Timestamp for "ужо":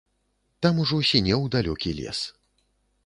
0.83-0.97